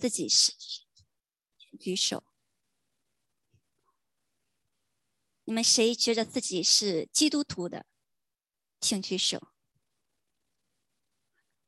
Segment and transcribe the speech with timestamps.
[0.00, 0.52] 自己是？
[1.78, 2.24] 举手。
[5.44, 7.86] 你们谁觉得自己是基督徒的，
[8.80, 9.52] 请举手。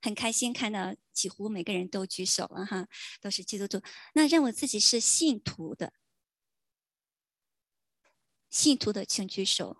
[0.01, 2.89] 很开心看到几乎每个人都举手了哈，
[3.21, 3.81] 都是基督徒。
[4.15, 5.93] 那认为自己是信徒的，
[8.49, 9.79] 信徒的请举手。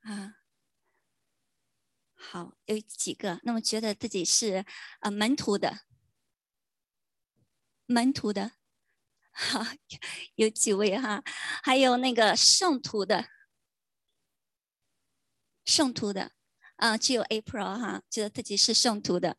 [0.00, 0.42] 啊，
[2.14, 3.40] 好，有几个。
[3.44, 4.66] 那么觉得自己是
[5.00, 5.86] 呃门徒的，
[7.86, 8.52] 门徒的。
[9.36, 9.66] 好，
[10.36, 11.22] 有几位哈，
[11.62, 13.26] 还有那个圣徒的，
[15.64, 16.30] 圣徒的，
[16.76, 19.36] 啊，只有 April 哈，觉得自己是圣徒的。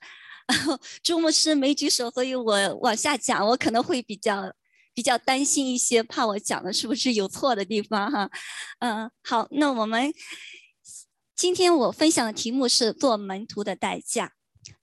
[0.48, 4.54] 然 后朱牧师没举手，所以我往下讲，我可能会比较
[4.94, 8.30] 比较担心一些，怕我讲的是不是有错的地方哈。
[8.80, 10.14] 嗯，好，那我们
[11.36, 14.34] 今天我分享的题目是做门徒的代价。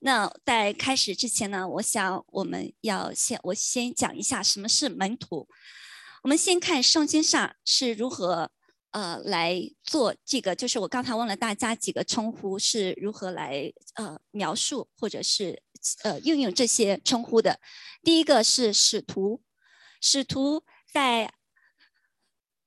[0.01, 5.49] 那在开始之前呢，我想我们要先我先讲一下什么是门徒。
[6.23, 8.51] 我们先看圣经上是如何
[8.91, 15.63] 呃来做这个，就是我刚才问了大家几个称呼是如何来呃描述或者是
[16.05, 17.59] 呃运用这些称呼的。
[18.05, 19.43] 第一个是使徒，
[20.01, 20.63] 使徒
[20.93, 21.33] 在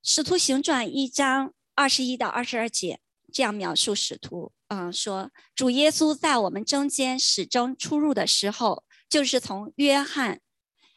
[0.03, 2.99] 使徒行传一章二十一到二十二节
[3.31, 4.51] 这样描述使徒。
[4.67, 10.41] 嗯，说主耶稣在我们中间始终出入的时候，就是从约翰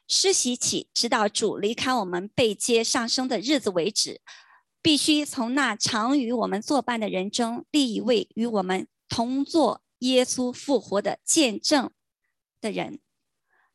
[0.07, 4.23] 施洗起，直到主离开我们被接上升的日子为止，
[4.81, 11.91] 必须从那常与我们作伴的人中立一位与我们同做耶稣复活的见证
[12.63, 13.01] 的人。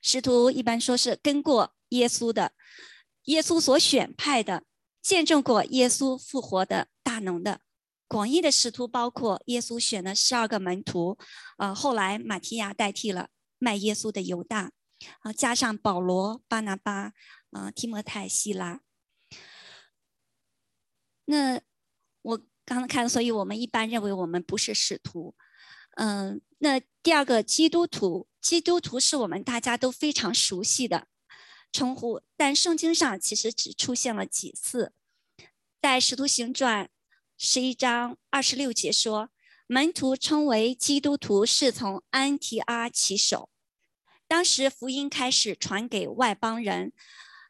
[0.02, 2.54] 使徒一般说是跟过耶稣的，
[3.26, 4.64] 耶稣所选派的，
[5.02, 7.62] 见证过耶稣复活的大能的。
[8.14, 11.18] 广义的使徒包括耶稣选的十二个门徒，
[11.58, 14.72] 呃，后来马提亚代替了卖耶稣的犹大，
[15.22, 17.14] 啊，加上保罗、巴拿巴，
[17.50, 18.82] 啊，提摩太、希拉。
[21.26, 21.60] 那
[22.22, 25.34] 我刚刚看，所以我们一般认为我们不是使徒，
[25.96, 31.08] 嗯，那第二个基督徒，基督徒是我们大家都非常熟悉的
[31.72, 34.94] 称呼，但圣经上其实只出现了几次，
[35.82, 36.92] 在使徒行传。
[37.46, 39.30] 十一章二十六节说，
[39.68, 43.50] 门徒称为基督徒是从安提阿起手。
[44.30, 46.94] 当时福音开始传给外邦人，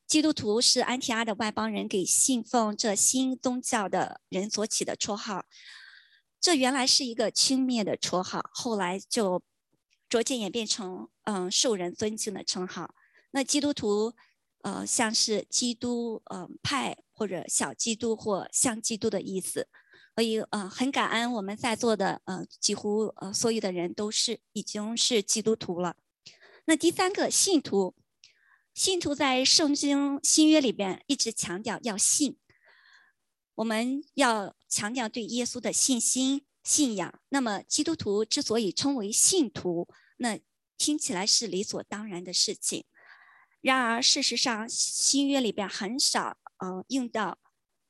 [0.08, 5.46] 基督徒是安提阿的外邦人给信奉这新宗教的人所起的绰号。
[6.42, 9.44] 这原来是一个轻蔑的绰号，后来就
[10.10, 12.96] 逐渐演变成嗯受人尊敬的称号。
[13.30, 14.16] 那基督徒，
[14.64, 19.68] 呃，像是基督嗯派或者小基督或像基督的意思。
[20.16, 25.96] 所以，呃，很感恩我们在座的，呃，几乎呃所有的人都是已经是基督徒了。
[26.66, 27.96] 那第三个信徒，
[28.76, 32.38] 信徒在圣经新约里边一直强调要信，
[33.56, 37.20] 我们要强调对耶稣的信心、信仰。
[37.30, 39.88] 那么基督徒之所以称为信徒，
[40.18, 40.40] 那
[40.78, 42.86] 听起来是理所当然的事情。
[43.62, 47.40] 然而事实上，新约里边很少，呃，用到，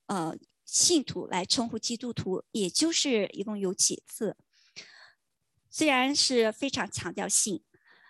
[0.08, 0.38] 呃。
[0.74, 4.36] 信徒来称呼基督徒，也就是一共有几次。
[5.70, 7.64] 虽然是非常强调信，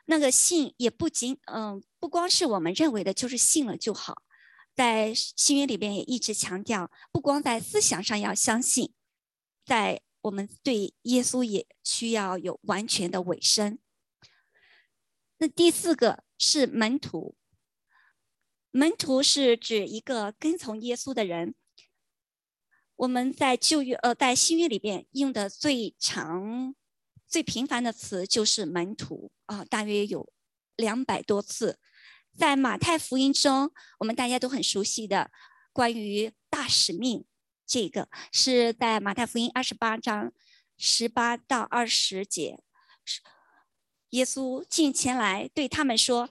[0.05, 4.23] 那个信也不仅嗯，不光是我们认为的，就是信了就好。
[4.73, 8.93] 在新约里边也一直强调，不光在思想上要相信，
[9.65, 13.77] 在我们对耶稣也需要有完全的委身。
[15.39, 17.35] 那第四个是门徒，
[18.71, 21.55] 门徒是指一个跟从耶稣的人。
[22.95, 26.75] 我们在旧约呃，在新约里边用的最长、
[27.27, 30.31] 最频繁的词就是门徒啊，大约有
[30.75, 31.79] 两百多次。
[32.37, 35.31] 在马太福音中，我们大家都很熟悉的
[35.71, 37.25] 关于大使命，
[37.65, 40.31] 这个是在马太福音二十八章
[40.77, 42.59] 十八到二十节，
[44.11, 46.29] 耶稣进前来对他们说：“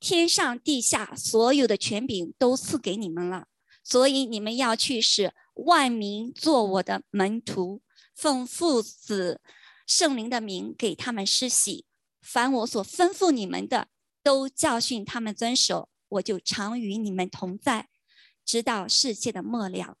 [0.00, 3.46] 天上地下所有的权柄都赐给你们了，
[3.84, 7.82] 所以你们要去使。”万民做我的门徒，
[8.14, 9.40] 奉父子
[9.86, 11.84] 圣灵的名给他们施洗。
[12.20, 13.88] 凡我所吩咐你们的，
[14.22, 15.88] 都教训他们遵守。
[16.08, 17.88] 我就常与你们同在，
[18.44, 19.98] 直到世界的末了。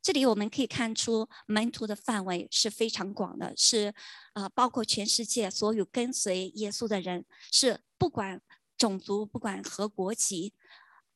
[0.00, 3.92] 这里我们可以看出，门徒的范围是非常广的，是
[4.32, 8.40] 啊，包括全世界所有跟随耶稣的人，是不管
[8.78, 10.54] 种族，不管何国籍，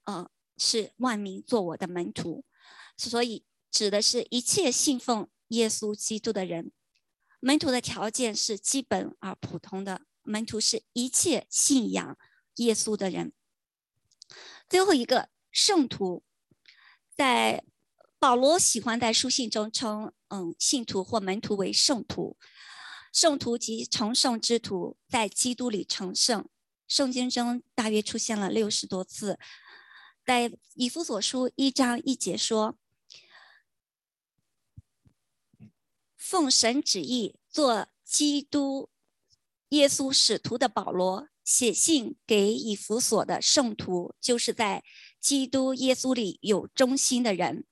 [0.04, 0.28] 呃，
[0.58, 2.44] 是万民做我的门徒。
[2.96, 6.72] 所以，指的是一切信奉耶稣基督的人。
[7.40, 10.02] 门徒的条件是基本而普通的。
[10.22, 12.18] 门徒是一切信仰
[12.54, 13.34] 耶稣的人。
[14.70, 16.22] 最后一个圣徒，
[17.14, 17.62] 在
[18.18, 22.38] 保罗喜欢在书信中称嗯信徒或门徒为圣徒，
[23.12, 26.48] 圣徒及成圣之徒在基督里成圣。
[26.88, 29.38] 圣经中大约出现了六十多次，
[30.24, 32.78] 在以弗所书一章一节说
[36.26, 38.88] ：“奉神旨意做基督
[39.68, 44.82] 耶稣使徒的保罗，写信给以弗所的圣徒，就是在
[45.20, 47.66] 基督耶稣里有忠心的人。”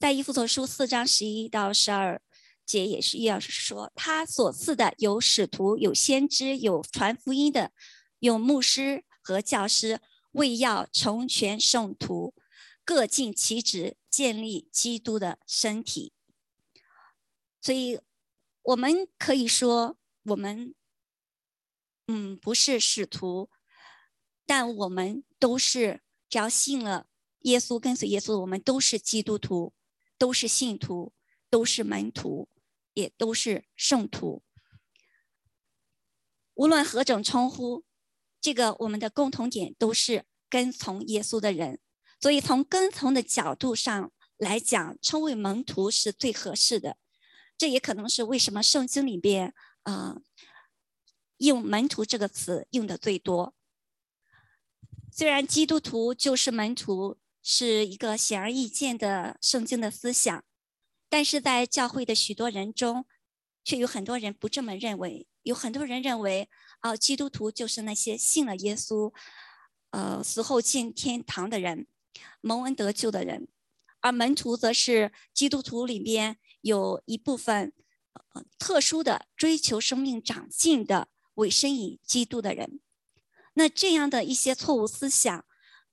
[0.00, 2.22] 在以弗所书四章十一到十二
[2.64, 7.72] 节也是一样，是说他所赐的有使徒，有先知，有传福音的。
[8.20, 10.00] 用牧师和教师
[10.32, 12.32] 为要成全圣徒，
[12.82, 16.14] 各尽其职，建立基督的身体。
[17.66, 17.98] 所以，
[18.62, 20.72] 我们可以说，我们，
[22.06, 23.50] 嗯，不是使徒，
[24.46, 27.08] 但我们都是只要信了
[27.40, 29.74] 耶稣，跟随耶稣，我们都是基督徒，
[30.16, 31.12] 都是信徒，
[31.50, 32.48] 都是门徒，
[32.94, 34.44] 也都是圣徒。
[36.54, 37.84] 无论何种称呼。
[38.40, 41.80] 这个我们的共同点都是跟从耶稣的人，
[42.20, 46.96] 所以从跟从的角度上来讲，称为门徒是最合适的。
[47.56, 50.16] 这也可能是为什么圣经里边啊
[51.38, 53.54] 用门徒这个词用的最多。
[55.10, 60.44] 虽然基督徒就是门徒是一个显而易见的圣经的思想，
[61.08, 63.06] 但是在教会的许多人中，
[63.64, 65.26] 却有很多人不这么认为。
[65.42, 66.48] 有很多人认为。
[66.80, 69.12] 啊，基督徒就是那些信了耶稣，
[69.90, 71.88] 呃，死后进天堂的人，
[72.42, 73.48] 蒙恩得救的人；
[74.00, 77.72] 而门徒则是基督徒里边有一部分
[78.34, 82.80] 呃特殊的追求生命长进的委身于基督的人。
[83.54, 85.44] 那这样的一些错误思想，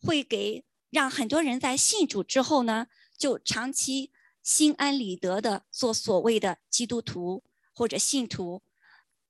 [0.02, 4.12] 会给让很多人在信主之后呢，就长期
[4.42, 8.64] 心安理得的做所谓的基督徒或者信徒。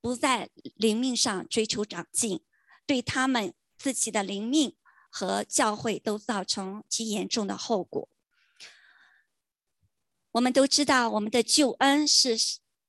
[0.00, 2.42] 不在灵命上追求长进，
[2.86, 4.76] 对他们自己的灵命
[5.10, 8.08] 和教会都造成极严重的后果。
[10.34, 12.36] 我们都知道，我们的救恩是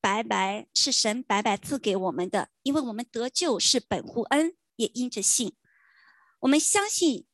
[0.02, 5.56] 白白是神白白赐给我们的，因为我们得救是本乎恩，也因着信。
[6.40, 7.26] 我们相信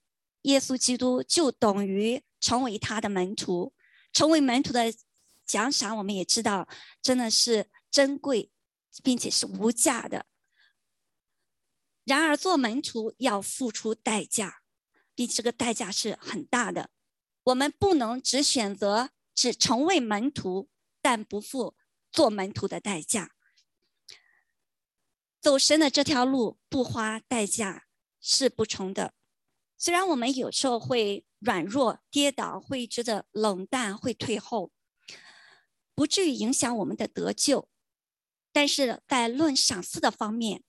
[0.43, 3.73] 耶稣基督，就等于成为他的门徒。
[4.13, 4.93] 成为门徒的
[5.45, 6.67] 奖赏，我们也知道，
[7.01, 8.51] 真的是珍贵。
[9.05, 10.25] 并且是无价的。
[12.03, 14.63] 然而，做门徒要付出代价，
[15.15, 16.89] 并且这个代价是很大的。
[17.43, 20.69] 我们不能只选择只成为门徒，
[21.01, 21.75] 但不付
[22.11, 23.31] 做门徒的代价。
[25.39, 27.85] 走神的这条路不花代价
[28.19, 29.13] 是不成的。
[29.77, 34.71] 虽然我们有时候会软弱、跌倒，会觉得冷淡，会退后，
[35.95, 37.67] 不至于影响我们的得救。
[38.51, 40.63] 但是在论赏赐的方面，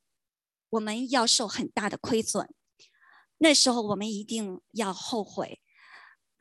[0.70, 2.54] 我们要受很大的亏损。
[3.38, 5.60] 那时候我们一定要后悔。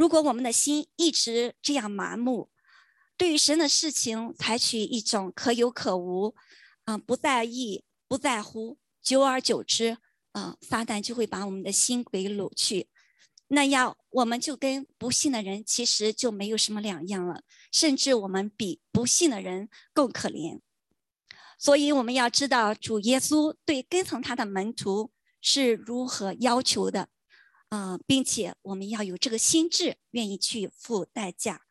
[0.02, 2.50] 如果我们的心一直这样麻木，
[3.16, 6.34] 对于神的事情采取一种可有可无，
[6.86, 10.00] 啊，不在意、不在乎，久而久之，
[10.32, 12.90] 啊，撒旦就会把我们的心给掳去。
[13.50, 20.62] 那样我们就跟不信的人其实就没有什么两样了，甚至我们比不信的人更可怜。
[21.60, 27.10] 所以我们要知道主耶稣对跟从他的门徒是如何要求的，
[27.72, 31.62] 啊，并且我们要有这个心智，愿意去付代价，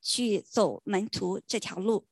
[0.00, 2.06] 去走门徒这条路。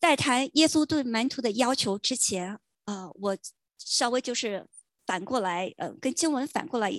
[0.00, 3.38] 在谈耶稣对门徒的要求之前，啊，我
[3.76, 4.66] 稍微就是
[5.04, 6.98] 反过来，呃，跟经文反过来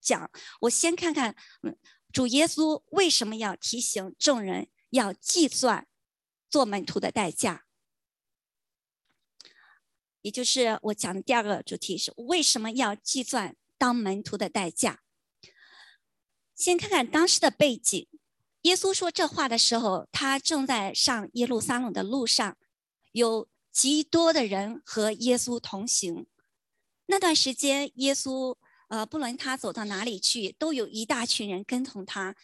[0.00, 0.28] 讲，
[0.62, 1.78] 我先看看，嗯，
[2.12, 5.86] 主耶稣为什么要提醒众人要计算
[6.50, 7.64] 做门徒的代价。
[10.22, 14.98] 也就是我讲的第二个主题是为什么要计算当门徒的代价？
[16.54, 18.08] 先看看当时的背景。
[18.62, 22.58] 耶稣说这话的时候，他正在上耶路撒冷的路上，
[23.12, 26.26] 有极多的人和耶稣同行。
[27.06, 28.56] 那段时间，耶稣
[28.88, 32.34] 呃，不论他走到哪里去，都有一大群人跟从他，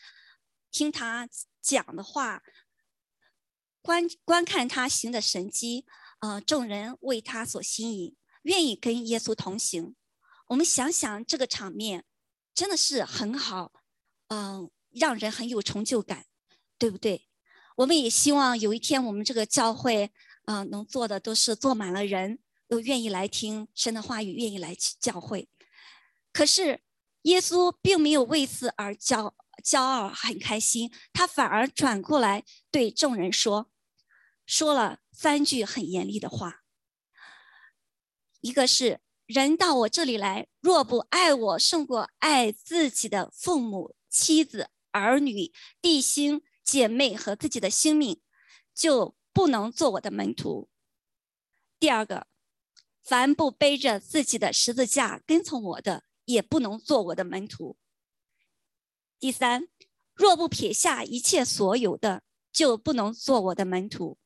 [0.71, 1.29] 听他
[1.61, 2.43] 讲的话，
[3.83, 5.85] 观观看他行的神迹。
[6.21, 9.95] 呃，众人为他所吸引，愿意跟耶稣同行。
[10.49, 12.05] 我们想想这个场面，
[12.55, 13.73] 真的是很好，
[14.29, 16.27] 嗯，让人很有成就感，
[16.79, 17.29] 对不对？
[17.77, 20.13] 我们也希望有一天我们这个教会，
[20.45, 25.49] 嗯，能做的都是坐满了人，都愿意来听神的话语，愿意来教会。
[26.33, 26.83] 可是
[27.23, 29.33] 耶稣并没有为此而骄
[29.65, 33.71] 骄傲，很开心，他反而转过来对众人说，
[34.47, 36.61] 说了三句很严厉的话。
[38.41, 45.51] 一个是人到我这里来，若不爱我胜过爱自己的父母、妻子、儿女、
[45.81, 48.21] 弟兄、姐妹和自己的性命，
[48.75, 50.69] 就不能做我的门徒。
[51.81, 52.27] 第二个，
[53.03, 57.79] 凡不背着自己的十字架跟从我的，也不能做我的门徒。
[59.19, 59.69] 第三，
[60.13, 64.19] 若不撇下一切所有的，就不能做我的门徒。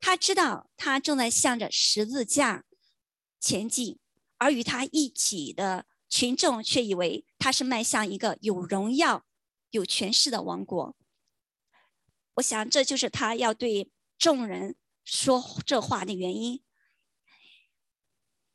[0.00, 2.64] 他知道他正在向着十字架。
[3.46, 3.96] 前进，
[4.38, 9.24] 而与他一起的群众却以为他是迈向一个有荣耀、
[9.70, 10.96] 有权势的王国。
[12.34, 13.88] 我想，这就是他要对
[14.18, 14.74] 众人
[15.04, 16.60] 说这话的原因。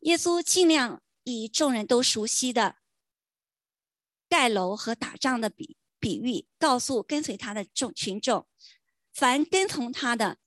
[0.01, 2.75] 耶稣尽量以众人都熟悉的
[4.27, 8.45] 盖楼和打仗的比比喻，告诉跟随他的众群众：
[9.13, 10.37] 凡跟从他的，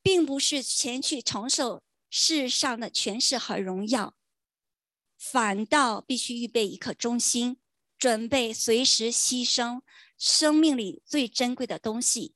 [0.00, 1.82] 并不是前去承受。
[2.10, 4.16] 世上的权势和荣耀，
[5.16, 7.58] 反倒必须预备一颗忠心，
[7.96, 9.80] 准备随时牺牲
[10.18, 12.34] 生命里最珍贵的东西，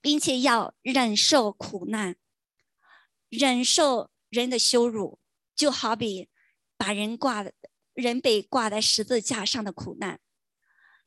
[0.00, 2.16] 并且要忍受苦难，
[3.28, 5.20] 忍受人的羞辱，
[5.54, 6.30] 就好比
[6.78, 7.44] 把人挂
[7.92, 10.20] 人被挂在十字架上的苦难。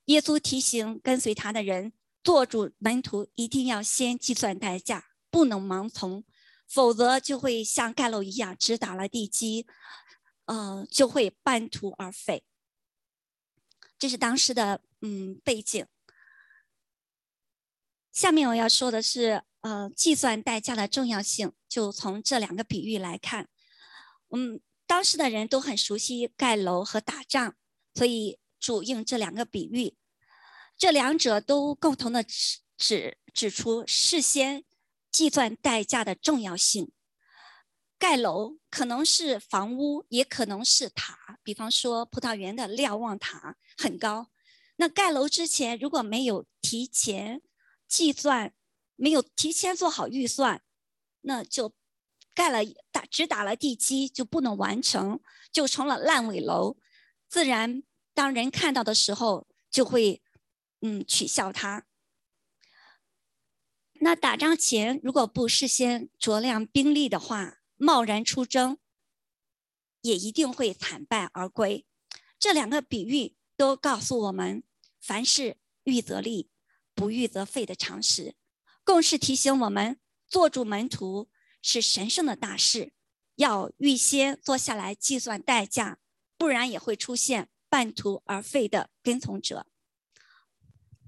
[0.05, 6.23] 耶稣提醒跟随他的人，做主门徒一定要先计算代价，不能盲从。
[6.69, 9.65] 否则就会像盖楼一样，只打了地基，
[10.45, 12.43] 呃，就会半途而废。
[13.97, 15.83] 这是当时的嗯背景。
[18.11, 23.49] 下面我要说的是，呃，计算代价的重要性，就从这两个比喻来看。
[24.29, 27.55] 嗯，当时的人都很熟悉盖楼和打仗，
[27.95, 29.95] 所以主用这两个比喻。
[30.77, 34.63] 这两者都共同的指指指出事先。
[35.11, 36.91] 计算代价的重要性。
[37.97, 41.39] 盖楼可能是房屋，也可能是塔。
[41.43, 44.31] 比方说，葡萄园的瞭望塔很高。
[44.77, 47.41] 那盖楼之前如果没有提前
[47.87, 48.53] 计算，
[48.95, 50.61] 没有提前做好预算，
[51.21, 51.73] 那就
[52.33, 55.19] 盖了打只打了地基就不能完成，
[55.51, 56.77] 就成了烂尾楼。
[57.27, 60.23] 自然，当人看到的时候，就会
[60.79, 61.85] 嗯取笑它。
[64.01, 68.77] 那打仗前如果不事先酌量兵力的话，贸然出征，
[70.01, 71.85] 也一定会惨败而归。
[72.39, 74.63] 这两个比喻都告诉我们，
[75.01, 76.49] 凡事预则立，
[76.95, 78.35] 不预则废的常识，
[78.85, 81.29] 更是提醒我们，做主门徒
[81.61, 82.93] 是神圣的大事，
[83.35, 85.99] 要预先坐下来计算代价，
[86.37, 89.67] 不然也会出现半途而废的跟从者。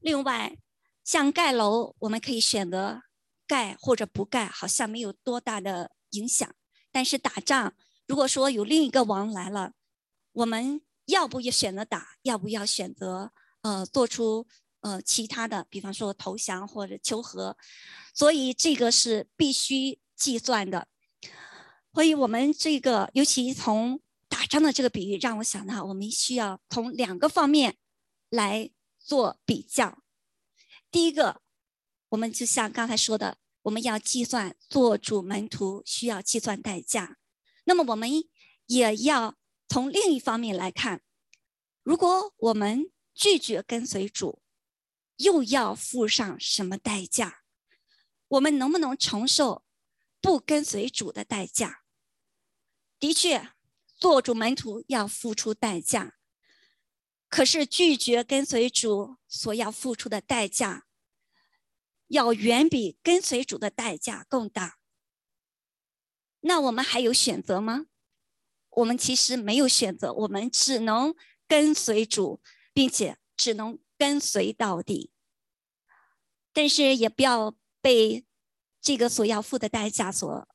[0.01, 0.57] 另外。
[1.03, 3.01] 像盖楼，我们可以选择
[3.48, 6.50] 盖或者不盖，好像没有多大的影响。
[6.91, 7.74] 但是打仗，
[8.08, 9.74] 如果说有另一个王来了，
[10.34, 13.31] 我们要不要选择打，要不要选择
[13.62, 14.46] 呃做出
[14.81, 17.58] 呃其他的，比方说投降或者求和，
[18.13, 20.88] 所以这个是必须计算的。
[21.93, 27.75] 所以我们这个，尤其从打仗的这个比喻，让我想到我们需要从两个方面
[28.29, 30.00] 来做比较。
[30.91, 31.41] 第一个，
[32.10, 37.17] 我们就像刚才说的，我们要计算做主门徒需要计算代价。
[37.63, 38.10] 那么我们
[38.65, 39.38] 也要
[39.69, 41.01] 从另一方面来看，
[41.83, 44.41] 如果我们拒绝跟随主，
[45.15, 47.43] 又要付上什么代价？
[48.27, 49.63] 我们能不能承受
[50.19, 51.83] 不跟随主的代价？
[53.00, 53.53] 的确，
[53.95, 56.17] 做主门徒要付出代价。
[57.32, 60.86] 可是拒绝跟随主所要付出的代价，
[62.08, 64.80] 要远比跟随主的代价更大。
[66.42, 67.86] 那我们还有选择吗？
[68.72, 71.16] 我们其实没有选择，我们只能
[71.48, 72.42] 跟随主，
[72.74, 75.14] 并且只能跟随到底。
[76.52, 78.26] 但是也不要被
[78.82, 80.48] 这个所要付的代价所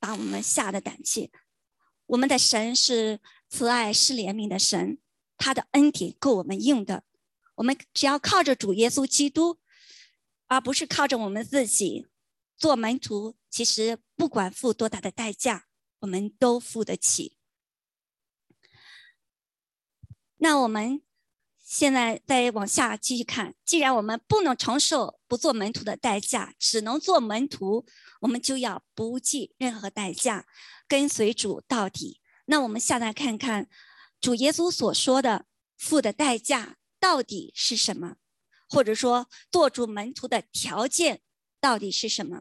[0.00, 1.30] 把我们吓得胆怯。
[2.06, 4.98] 我们的神是慈爱、是怜悯的神。
[5.36, 7.04] 他的恩典够我们用的，
[7.56, 9.58] 我们只要靠着主耶稣基督，
[10.46, 12.06] 而不是靠着我们自己
[12.56, 13.36] 做门徒。
[13.50, 15.66] 其实不管付多大的代价，
[16.00, 17.36] 我们都付得起。
[20.38, 21.02] 那我们
[21.62, 27.86] 现在再往下继续看，既然我们不能承受不做门徒的代价，只能做门徒，
[28.20, 30.46] 我们就要不计任何代价
[30.88, 32.20] 跟随主到底。
[32.46, 33.68] 那我们下来看看。
[34.24, 35.44] 主耶稣所说的
[35.76, 38.16] 付的代价到底是什么，
[38.70, 41.20] 或者说做主门徒的条件
[41.60, 42.40] 到底是什么？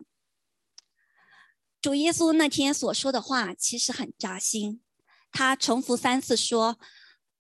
[1.82, 4.82] 主耶稣那天所说的话其实很扎心，
[5.30, 6.80] 他重复三次说：“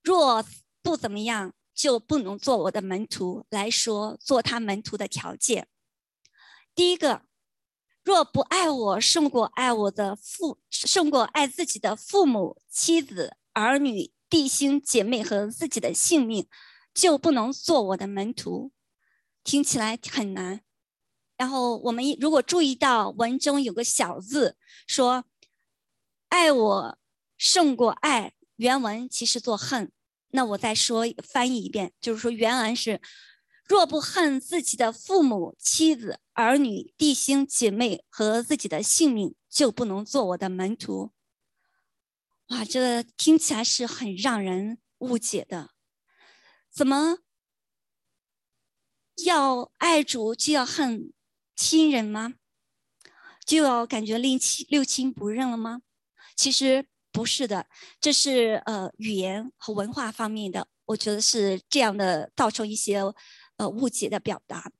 [0.03, 0.45] 若
[0.81, 5.69] 不怎么样，就不能做我的门徒。”来说做他门徒的条件。
[6.75, 7.21] 第一个，
[8.03, 16.47] 若不爱我胜过爱我的父，胜过爱自己的父母、妻子、儿女、弟兄姐妹和自己的性命，
[16.91, 18.71] 就不能做我的门徒。
[19.43, 20.61] 听起来很难。
[21.37, 25.25] 然后我们如果注意到文中有个小字，说
[26.29, 26.97] “爱我
[27.37, 29.91] 胜过爱”，原文其实做“恨”。
[30.33, 32.99] 那我再说翻译一遍，就是说原文是
[33.69, 41.11] “若不恨自己的父母、妻子、儿女、弟兄姐妹和自己的性命，就不能做我的门徒。”
[42.49, 45.71] 哇，这个听起来是很让人误解的。
[46.71, 47.19] 怎么
[49.25, 51.13] 要爱主就要恨？
[51.55, 52.33] 亲人吗？
[53.45, 55.83] 就要感觉六亲六亲不认了吗？
[56.35, 57.67] 其实不是的，
[58.01, 62.97] 这是呃语言和文化方面的，我觉得是这样的，造成一些
[63.57, 64.71] 呃误解的表达。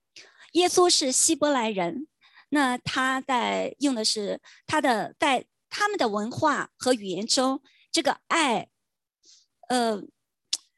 [0.54, 2.08] 耶稣是希伯来人，
[2.50, 8.70] 那他在用的是他的在他们的文化和语言中，这个爱，
[9.70, 10.04] 呃，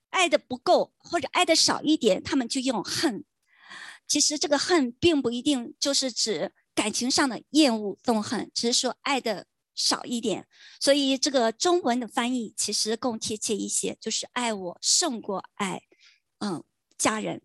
[0.09, 3.25] 爱的不够或者爱的少一点，他们就用恨。
[4.07, 10.47] 其实这个恨并不一定就是指感情上的厌恶、憎恨，只是说爱的少一点。
[10.79, 15.83] 所以这个中文的翻译其实更贴切一些，就是爱我胜过爱，
[16.39, 16.63] 嗯，
[16.97, 17.41] 家人。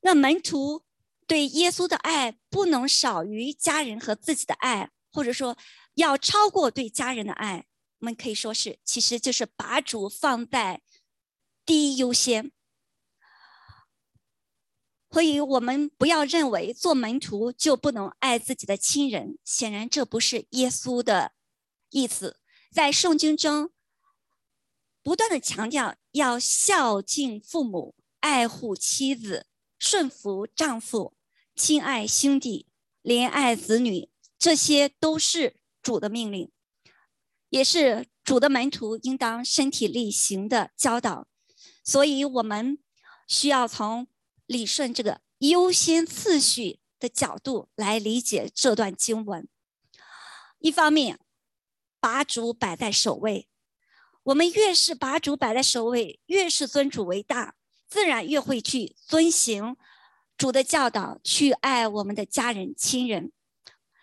[0.00, 0.82] 那门徒
[1.28, 5.58] 对耶稣的爱不能少于家人和自己的爱，或者说
[5.94, 7.66] 要超过对家人的爱。
[7.98, 10.80] 我们可以说是，其实就是把主放在
[11.66, 12.52] 第一优先。
[15.10, 21.32] 所以我们不要认为做门徒就不能爱自己的亲人，显然这不是耶稣的
[21.90, 22.38] 意思。
[22.70, 23.72] 在圣经中，
[25.02, 29.48] 不断的强调要孝敬父母、爱护妻子、
[29.80, 31.16] 顺服丈夫、
[31.56, 32.68] 亲爱兄弟、
[33.02, 36.50] 怜爱子女，这些都是主的命令，
[37.48, 41.26] 也是主的门徒应当身体力行的教导。
[41.84, 42.78] 所以，我们
[43.26, 44.06] 需要从。
[44.48, 49.46] 理顺这个优先次序的角度来理解这段经文。
[50.58, 51.20] 一方面，
[52.00, 53.46] 把主摆在首位，
[54.22, 59.76] 我们越是把主摆在首位，越是尊主为大，自然越会去遵行
[60.38, 63.30] 主的教导，去爱我们的家人亲人。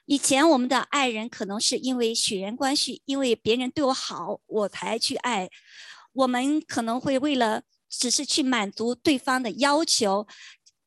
[0.05, 5.49] 以前我们的爱人可能是因为血缘关系，因为别人对我好，我才去爱。
[6.13, 7.63] 我们可能会为了。
[7.87, 10.27] 只是去满足对方的要求，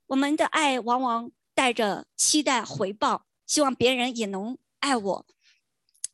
[0.08, 5.26] 我们的爱往往带着期待回报，希望别人也能爱我。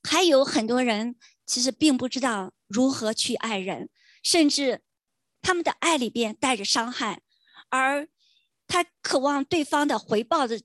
[0.05, 3.89] 还有很多人其实并不知道如何去爱人，
[4.23, 4.83] 甚至
[5.43, 7.23] 他们的爱里边带着伤害，
[7.71, 8.07] 而
[8.69, 10.61] 他渴望对方的回报的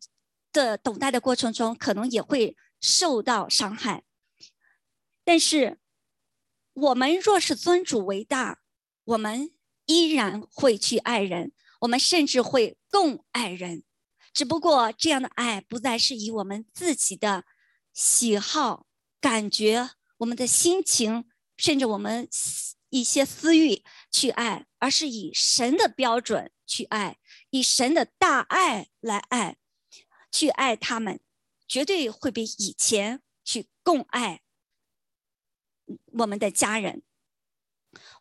[0.51, 4.03] 的等待的过程中，可能也会受到伤害。
[5.23, 5.79] 但是
[6.73, 8.59] 我们若是尊主为大，
[9.03, 9.51] 我们。
[9.91, 13.81] 依然会去爱人，我们甚至会更爱人，
[14.31, 17.43] 只不过这样的爱不再是以我们自己的
[17.91, 18.85] 喜好、
[19.19, 22.29] 感觉、我们的心情，甚至我们
[22.89, 27.17] 一些私欲去爱，而是以神的标准去爱，
[27.49, 29.57] 以神的大爱来爱，
[30.31, 31.19] 去爱他们，
[31.67, 34.41] 绝对会比以前去更爱
[36.19, 37.03] 我们的家人。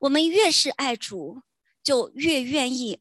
[0.01, 1.43] 我们越是爱主。
[1.81, 3.01] 就越愿意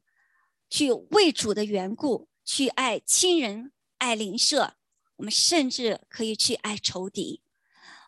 [0.70, 4.78] 去为主的缘故去爱亲人、爱邻舍，
[5.17, 7.41] 我们甚至可以去爱仇敌，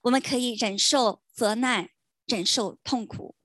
[0.04, 1.90] 我们可以忍受责难、
[2.26, 3.36] 忍受痛苦。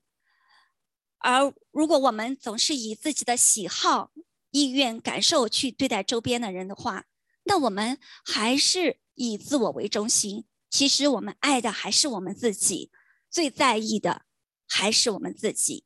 [1.17, 4.13] 而如果我们总是以自己的喜好、
[4.51, 7.05] 意愿、感受去对待周边的人的话，
[7.45, 10.45] 那我们还是以自我为中心。
[10.69, 12.91] 其实我们爱的还是我们自己，
[13.29, 14.25] 最在意的
[14.67, 15.85] 还是我们自己。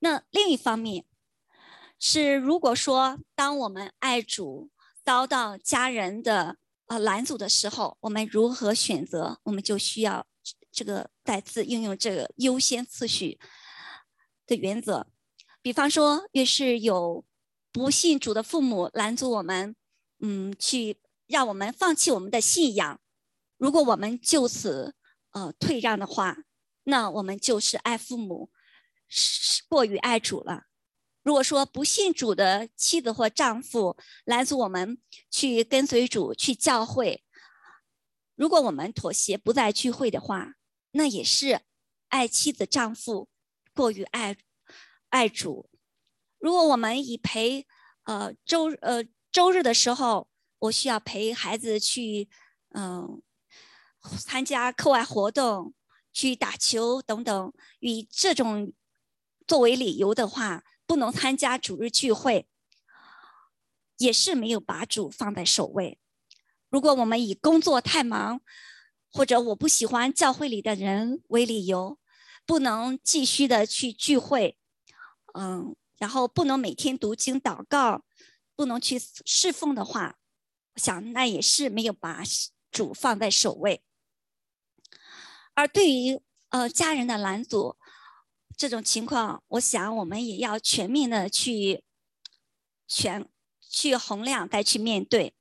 [0.00, 1.04] 那另一方面，
[1.98, 4.70] 是如果说当我们爱主
[5.04, 9.38] 遭到家人的呃拦阻的时候，我们如何选择？
[9.44, 10.26] 我们就需要
[10.72, 13.38] 这个再次应用这个优先次序
[14.46, 15.06] 的原则。
[15.62, 17.24] 比方说，越是有
[17.70, 19.76] 不信主的父母拦阻我们，
[20.20, 23.00] 嗯，去让我们放弃我们的信仰，
[23.56, 24.94] 如果我们就此
[25.32, 26.38] 呃退让的话，
[26.84, 28.50] 那我们就是爱父母，
[29.08, 30.64] 是过于爱主了。
[31.22, 34.98] 如果说不信主的妻子或丈夫拦阻我们
[35.30, 37.22] 去跟随主去教会，
[38.34, 40.54] 如果我们妥协不再聚会的话，
[40.92, 41.60] 那也是
[42.08, 43.28] 爱妻子丈夫
[43.74, 44.38] 过于爱
[45.10, 45.68] 爱主。
[46.38, 47.66] 如果我们以陪
[48.04, 52.28] 呃周呃周日的时候，我需要陪孩子去
[52.70, 53.22] 嗯
[54.18, 55.74] 参加课外活动。
[56.10, 58.72] 去打球等等，以这种
[59.46, 62.48] 作为理由的话，不能参加主日聚会，
[63.98, 66.00] 也是没有把主放在首位。
[66.70, 68.40] 如果我们以工作太忙，
[69.12, 72.00] 或者我不喜欢教会里的人为理由，
[72.44, 74.58] 不能继续的去聚会，
[75.34, 78.02] 嗯，然后不能每天读经祷告，
[78.58, 80.18] 不能去侍奉的话，
[80.74, 82.24] 我想那也是没有把
[82.72, 83.84] 主放在首位。
[85.54, 87.76] 而对于呃家人的拦阻
[88.56, 91.84] 这种情况，我想我们也要全面的去
[92.88, 93.28] 全
[93.60, 95.36] 去衡量，再去面对。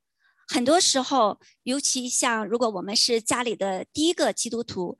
[0.48, 5.00] 很多时候，尤其像如果我们是家里的第一个基督徒，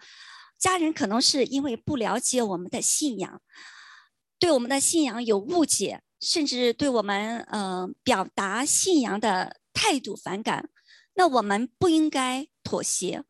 [0.58, 3.42] 家人可能是因为不了解我们的信仰，
[4.40, 10.70] 对我们的信仰有误解，甚至对我们呃表达信仰的态度反感。
[11.14, 13.24] 那我们不应该妥协，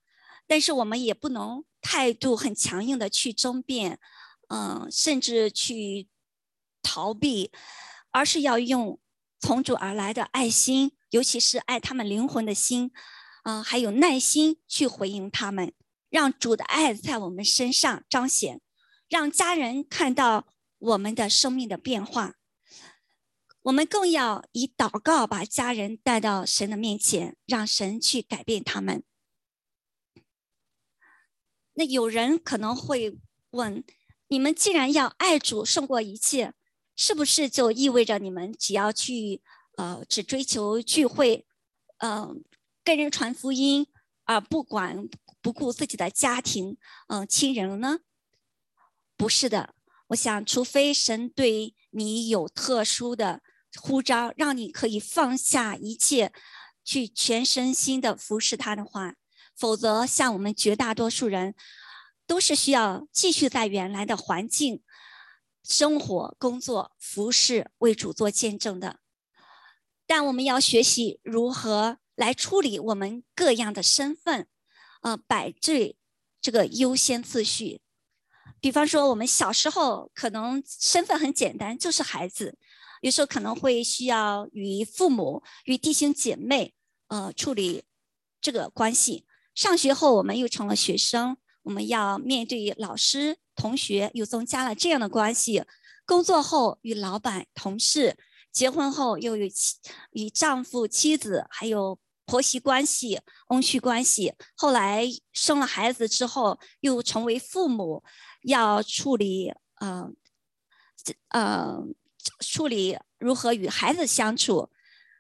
[0.45, 1.63] 但是我们也不能。
[1.80, 3.97] 态度很强硬的去争辩，
[4.50, 6.10] 嗯，甚至去
[6.82, 7.50] 逃避，
[8.12, 9.00] 而是要用
[9.39, 12.91] 从主而来的爱心，尤其是爱他们灵魂的心，
[13.43, 15.71] 嗯，还有耐心去回应他们，
[16.10, 18.60] 让主的爱在我们身上彰显，
[19.08, 20.47] 让家人看到
[20.80, 22.34] 我们的生命的变化。
[23.67, 29.03] 我们更要以祷告把家人带到神的面前，让神去改变他们。
[31.73, 33.84] 那有人可能会问：
[34.30, 36.53] 你们既然要爱主胜过一切，
[36.95, 39.41] 是不是就意味着你们只要去
[39.75, 41.45] 呃只追求聚会，
[41.97, 42.41] 嗯，
[42.86, 43.86] 跟人传福音，
[44.23, 45.10] 而不管
[45.41, 46.77] 不顾自己的家庭，
[47.10, 47.99] 嗯，亲人呢？
[49.17, 49.75] 不是的，
[50.08, 53.41] 我想，除非神对你有特殊的
[53.79, 56.33] 呼召，让你可以放下一切，
[56.83, 59.15] 去全身心的服侍他的话。
[59.55, 61.55] 否则，像我们绝大多数人，
[62.27, 64.83] 都是需要继续在原来的环境
[65.63, 68.99] 生活、工作、服侍为主做见证的。
[70.05, 74.47] 但我们要学习如何来处理我们各样的身份，
[75.01, 75.97] 呃，摆最
[76.39, 77.81] 这个优先次序。
[78.59, 82.57] 比方说，我们小时候可能身份很简单，就是孩子，
[83.01, 86.73] 有时候可能会需要与父母、与弟兄姐妹，
[87.07, 87.83] 呃，处理
[88.41, 89.25] 这个关系。
[89.53, 95.63] 上学后，我们又成了学生，我们要面对老师、同学，又增加了这样的关系。
[96.05, 98.17] 工作后与老板、同事，
[98.51, 99.75] 结婚后又有妻
[100.12, 104.33] 与丈夫、妻子，还有婆媳关系、翁婿关系。
[104.55, 108.03] 后来生了孩子之后，又成为父母，
[108.43, 110.10] 要处理呃
[111.29, 111.77] 呃
[112.39, 114.71] 处理如何与孩子相处。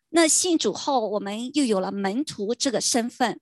[0.09, 3.39] 那信主后，我们又有了门徒这个身份。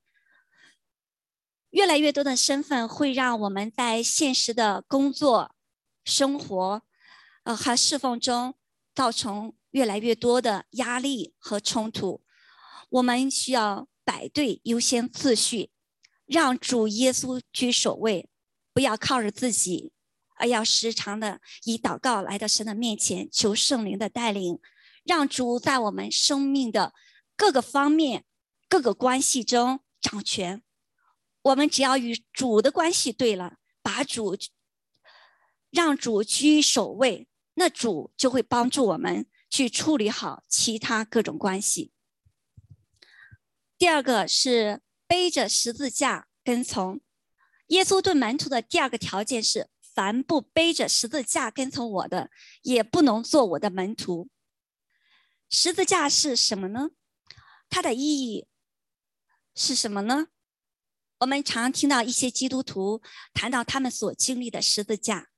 [1.69, 5.53] 越来越多的身份会让我们在现实的工作、
[6.05, 6.81] 生活，
[7.43, 8.55] 呃和侍奉中
[8.93, 12.23] 造成越来越多的压力和冲突。
[12.89, 15.69] 我们需要摆对优先次序，
[16.25, 18.29] 让主耶稣居首位，
[18.73, 19.91] 不要靠着自己，
[20.35, 24.59] 而要时常的以祷告来到神的面前，求圣灵的带领，
[25.03, 26.93] 让主在我们生命的
[27.35, 28.25] 各个方面、
[28.67, 30.61] 各个关系中掌权。
[31.41, 34.35] 我们只要与主的关系对了，把主
[35.69, 41.91] 让主居首位，那主就会帮助我们去处理好其他各种关系。
[43.77, 47.01] 第二个是背着十字架跟从
[47.67, 52.29] 耶稣对门徒的第二个条件是：凡不背着十字架跟从我的，
[52.63, 54.29] 也不能做我的门徒。
[55.49, 56.89] 十字架是什么呢？
[57.69, 58.45] 它的意义
[59.55, 60.27] 是什么呢？
[61.19, 63.01] 我们常听到一些基督徒
[63.33, 65.29] 谈到他们所经历的十字架，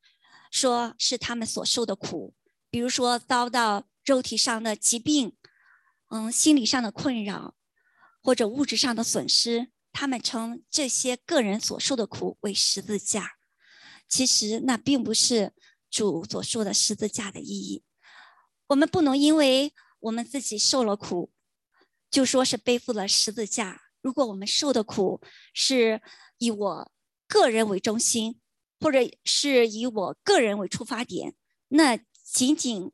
[0.50, 2.34] 说是他们所受的苦，
[2.72, 5.38] 比如说遭到肉体上的疾病，
[6.10, 7.56] 嗯，心理上的困扰，
[8.24, 13.37] 或者物质上的损失，他们称这些个人所受的苦为十字架。
[14.08, 15.54] 其实那并不是
[15.90, 17.84] 主所说的十字架的意义。
[18.68, 21.32] 我们不能因为我们自己受了苦，
[22.10, 23.82] 就说是背负了十字架。
[24.02, 25.22] 如果我们受的苦
[25.54, 26.02] 是
[26.38, 26.92] 以我
[27.28, 28.40] 个人为中心，
[28.80, 31.36] 或者是以我个人为出发点，
[31.70, 32.92] 那仅仅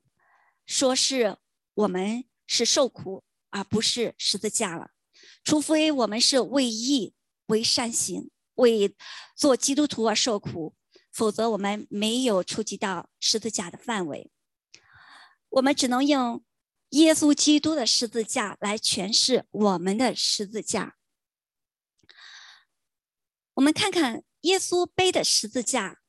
[0.65, 1.38] 说是
[1.73, 4.91] 我们是受苦，而不是十字架了。
[5.43, 7.13] 除非我们是为义、
[7.47, 8.95] 为善行、为
[9.36, 10.73] 做基督徒而受苦，
[11.13, 14.32] 否则我们没有触及到十字架的范围。
[15.49, 16.43] 我们只能用
[16.89, 20.97] 耶稣基督的十字架来诠释我们的十字架。
[23.54, 25.99] 我们看看耶稣背的十字架。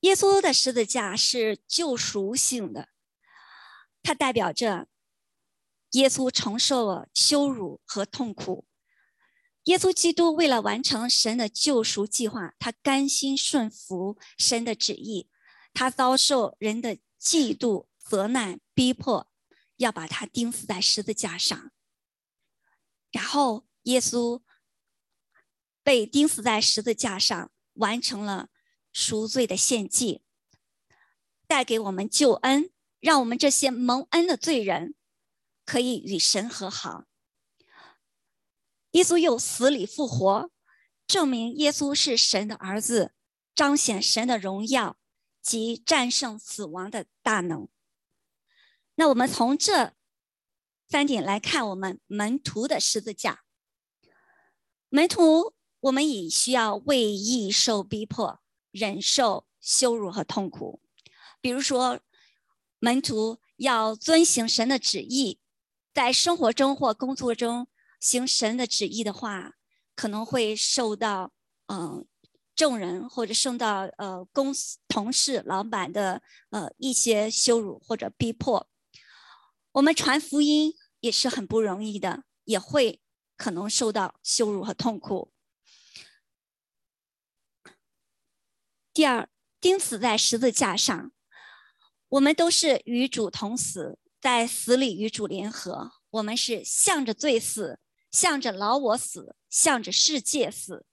[0.00, 2.88] 耶稣的十字架是救赎性的，
[4.02, 4.88] 它代表着
[5.90, 8.66] 耶稣承受了羞辱和痛苦。
[9.64, 15.28] 耶稣基督为了完成神的救赎计划，他甘心顺服神的旨意，
[15.72, 19.30] 他遭受人的嫉妒、责难、逼迫，
[19.76, 21.70] 要把他钉死在十字架上。
[23.10, 24.42] 然后耶稣。
[25.84, 28.50] 被钉死在十字架上，完成了
[28.92, 30.22] 赎罪的献祭，
[31.48, 32.70] 带给我们救恩，
[33.00, 34.94] 让我们这些蒙恩的罪人
[35.66, 37.06] 可以与神和好。
[38.92, 40.50] 耶稣又死里复活，
[41.06, 43.12] 证明耶稣是神的儿子，
[43.54, 44.96] 彰显神的荣耀
[45.42, 47.68] 及战胜死亡的大能。
[48.94, 49.92] 那我们从这
[50.88, 53.44] 三点来看，我们门徒的十字架，
[54.88, 55.54] 门徒。
[55.82, 60.80] 我们也需要为义受逼迫，忍受羞辱和痛苦。
[61.40, 61.98] 比如说，
[62.78, 65.40] 门徒要遵行神的旨意，
[65.92, 67.66] 在生活中或工作中
[68.02, 69.52] 行神的旨意的话，
[69.94, 71.32] 可能会受到
[71.66, 72.04] 嗯
[72.56, 78.68] 众人或者受到呃公司同事、老板的呃一些羞辱或者逼迫。
[79.70, 83.00] 我们传福音也是很不容易的，也会
[83.36, 85.32] 可能受到羞辱和痛苦。
[88.92, 89.28] 第二，
[89.60, 91.12] 钉死在十字架上，
[92.08, 95.92] 我们都是与主同死，在死里与主联合。
[96.10, 97.80] 我们是向着罪死，
[98.12, 100.86] 向着老我死，向着世界死。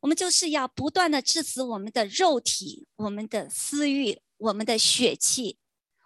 [0.00, 5.58] 我们就是要不断的致死我们的肉体、我们的私欲、我们的血气。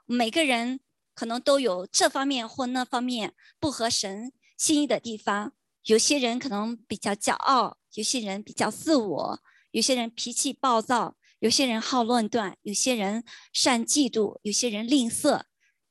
[0.05, 0.81] 每个人
[1.15, 5.55] 可能都有这方面或那方面不合神心意的地方。
[5.85, 9.41] 有些人可能比较骄傲，有些人比较自我。
[9.71, 15.43] 有些人脾气暴躁，有些人好论断，有些人善嫉妒，有些人吝啬，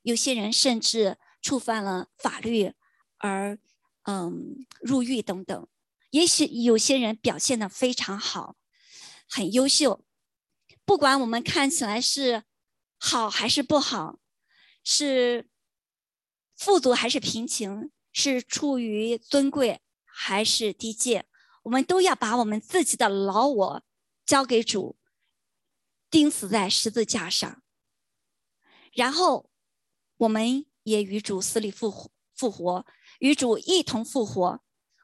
[0.02, 2.74] 有些人甚至触犯了法律
[3.20, 3.58] 而
[4.06, 5.68] 嗯入狱等等。
[6.10, 8.56] 也许有些人表现的非常好，
[9.28, 10.06] 很优秀。
[10.86, 12.44] 不管我们看起来是
[12.98, 14.20] 好还是不好，
[14.84, 15.50] 是
[16.56, 21.28] 富足还是贫穷，是处于尊贵还是低贱。
[21.64, 23.84] 我们都要把我们自己的老我
[24.26, 24.98] 交给主，
[26.10, 27.64] 钉死在十字架上，
[28.94, 29.50] 然后
[30.18, 32.86] 我们也与主死里复活，复活
[33.20, 34.62] 与主一同复活。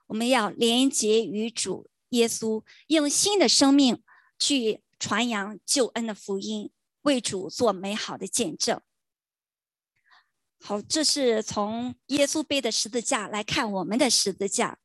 [0.07, 4.03] 我们要连接与主耶稣，用新的生命
[4.37, 6.71] 去传扬救恩的福音，
[7.03, 8.81] 为主做美好的见证。
[10.59, 14.79] 好，这是从耶稣背的十字架来看我们的十字架。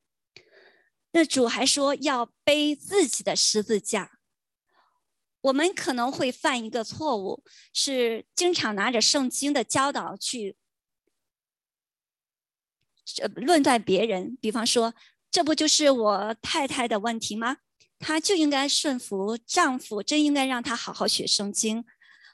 [1.12, 4.12] 那主还说要背自己的十字架。
[5.42, 10.56] 我们可能会犯一个错误，是经常拿着圣经的教导去
[13.36, 14.36] 论断别人。
[14.40, 14.94] 比方说，
[15.30, 17.58] 这不就是我太太的问题吗？
[17.98, 21.84] 她就应该顺服丈夫，真应该让她好好学圣经。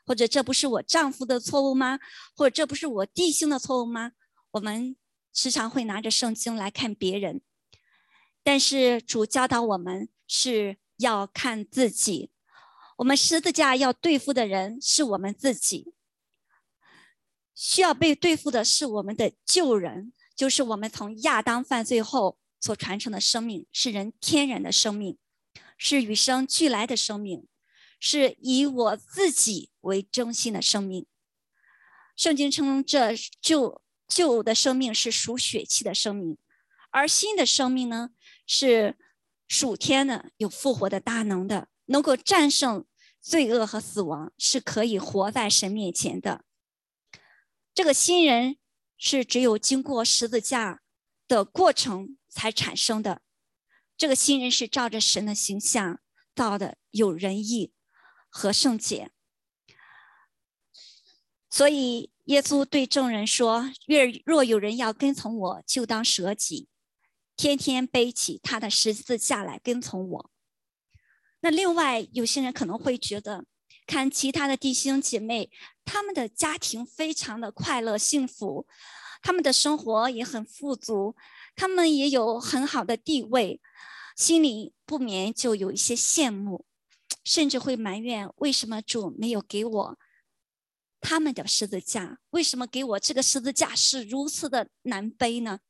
[0.05, 2.01] 或者这不是我丈夫的错误吗？
[2.35, 4.13] 或者这不是我弟兄的错误吗？
[4.51, 4.97] 我们
[5.33, 7.41] 时常会拿着圣经来看别人。
[8.43, 12.33] 但是主教导我们是要看自己，
[12.99, 15.95] 我们十字架要对付的人是我们自己，
[17.55, 25.17] 需要被对付的是我们的旧人，就是我们从亚当犯罪后所传承的生命，是人天然的生命，
[25.79, 27.47] 是与生俱来的生命，
[28.01, 31.07] 是以我自己为中心的生命。
[32.17, 36.37] 圣经称这旧旧的生命是属血气的生命，
[36.91, 38.11] 而新的生命呢？
[38.45, 38.99] 是
[39.47, 42.85] 属天的，有复活的大能的，能够战胜
[43.21, 46.45] 罪恶和死亡，是可以活在神面前的。
[47.73, 48.57] 这个新人
[49.05, 50.81] 是只有经过十字架
[51.27, 53.21] 的过程才产生的。
[53.97, 55.99] 这个新人是照着神的形象
[56.37, 57.73] 造的，有仁义
[58.29, 59.11] 和圣洁。
[61.51, 66.69] 所以耶稣对众人说：“若若有人要跟从我，就当舍己。”
[67.37, 70.31] 天天背起他的十字架来跟从我。
[71.41, 73.47] 那另外，有些人可能会觉得，
[73.85, 75.51] 看其他的弟兄姐妹，
[75.85, 78.67] 他们的家庭非常的快乐幸福，
[79.21, 81.15] 他们的生活也很富足，
[81.55, 83.61] 他们也有很好的地位，
[84.17, 86.65] 心里不免就有一些羡慕，
[87.25, 89.99] 甚至会埋怨为什么主没有给我
[91.01, 92.19] 他们的十字架？
[92.31, 95.61] 为什么给我这个十字架是如此的难背呢？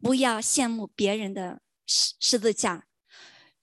[0.00, 2.86] 不要羡慕别人的十十字架。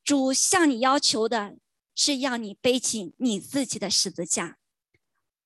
[0.04, 1.56] 主向你要求的
[1.96, 4.58] 是要你背起你自己的十字架，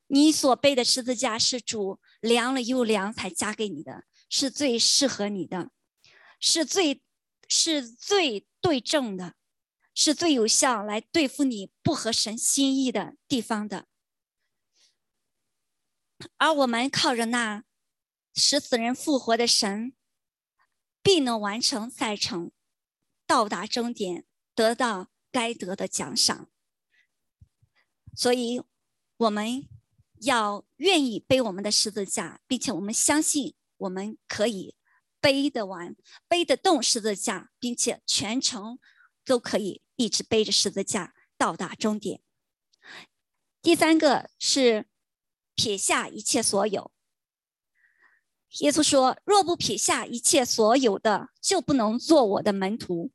[0.08, 5.72] 你所背的十字架是主量了又量才加给你的，是最适合你的，
[6.40, 7.02] 是最
[7.48, 9.36] 是最对症的，
[9.94, 13.88] 是最有效来对付你不合神心意的地方的。
[16.38, 17.64] 而我们靠着那
[18.34, 19.94] 使死人复活的神，
[21.04, 22.52] 必能完成赛程，
[23.26, 24.26] 到达终点。
[24.56, 26.50] 得到该得的奖赏，
[28.16, 28.64] 所以
[29.18, 29.68] 我们
[30.22, 34.76] 要愿意背我们的十字架，并且我们相信我们可以
[35.22, 35.96] 背得完、
[36.28, 38.80] 背得动十字架，并且全程
[39.24, 42.24] 都可以一直背着十字架到达终点。
[43.62, 44.88] 第三个是
[45.54, 46.92] 撇下一切所有。
[48.62, 53.12] 耶稣说：“若不撇下一切所有的，就不能做我的门徒。”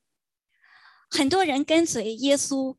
[1.14, 2.74] 很多人跟随耶稣，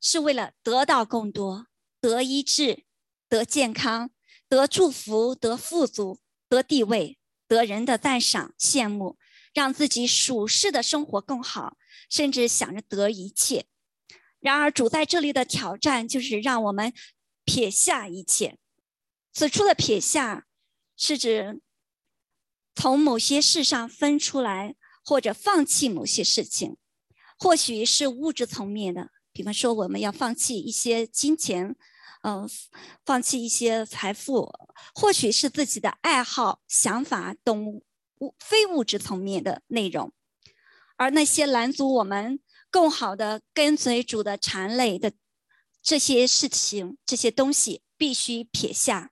[0.00, 1.66] 是为了得到更多，
[2.00, 2.86] 得医治，
[3.28, 4.10] 得健康，
[4.48, 6.18] 得祝福，得富足，
[6.48, 9.18] 得地位，得人的赞赏、羡慕，
[9.52, 11.76] 让自己属世的生活更好，
[12.08, 13.66] 甚至想着得一切。
[14.40, 16.90] 然而，主在这里的挑战就是让我们
[17.44, 18.56] 撇下一切。
[19.30, 20.46] 此处的撇下，
[20.96, 21.60] 是指
[22.74, 26.78] 从某些事上分出来，或者放弃某些事情。
[27.38, 31.76] 或许是物质层面的，比方说我们要放弃一些金钱，
[32.22, 32.48] 嗯，
[33.04, 34.50] 放弃一些财富；
[34.94, 37.84] 或许是自己的爱好、想法等物
[38.38, 40.12] 非物质层面的内容。
[40.96, 42.38] 而那些拦阻我们
[42.70, 45.12] 更好的跟随主的缠累的
[45.82, 49.10] 这些事情、这些东西，必须撇下。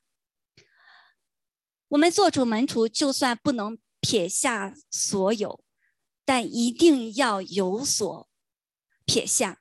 [1.89, 5.63] 我们做主门徒，就算不能撇下所有。
[6.25, 8.29] 但一定要有所
[9.05, 9.61] 撇下，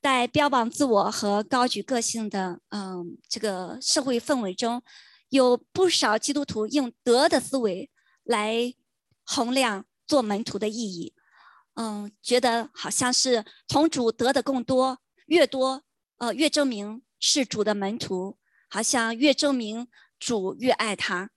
[0.00, 4.82] 在标榜自我和高举个性的嗯这个社会氛围中，
[5.30, 7.90] 有不少基督徒用德的思维
[8.22, 8.72] 来
[9.24, 11.12] 衡量做门徒的意义。
[11.74, 15.82] 嗯，觉得好像是从主得的更多，越多，
[16.18, 19.88] 呃，越证明是主的门徒，好像越证明
[20.20, 21.30] 主越爱他。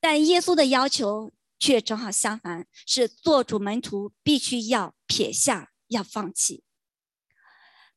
[0.00, 1.32] 但耶稣的要求。
[1.58, 6.62] 却正好相反，是做主门徒必须要撇下，要放弃。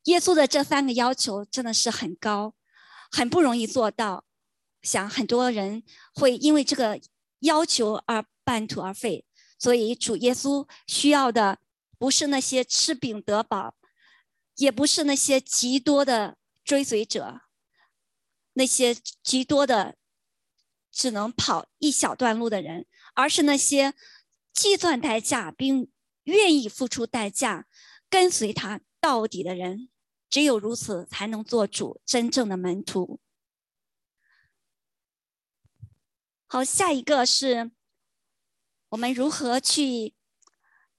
[0.04, 2.54] 耶稣的这三个要求真的是很高，
[3.10, 4.24] 很不容易做到。
[4.82, 7.00] 想很多人会因为这个
[7.38, 9.24] 要求而半途而废。
[9.56, 11.60] 所以主耶稣需要的
[11.98, 13.76] 不是那些吃饼得饱，
[14.56, 17.42] 也不是那些极多的追随者，
[18.54, 19.96] 那些极多的
[20.90, 22.86] 只能跑一小段路的人。
[23.14, 23.94] 而是那些
[24.52, 25.90] 计算代价并
[26.24, 27.66] 愿意付出代价
[28.08, 29.88] 跟随他到底的人，
[30.30, 33.20] 只有如此才能做主真正的门徒。
[36.46, 37.72] 好，下一个是
[38.90, 40.14] 我们如何去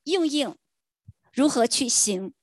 [0.03, 0.57] 应应，
[1.31, 2.33] 如何去行。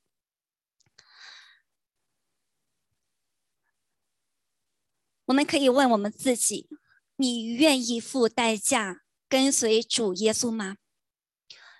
[5.26, 6.68] 我们可以问我们自己：
[7.16, 9.02] 你愿意付代价？
[9.30, 10.76] 跟随主耶稣吗？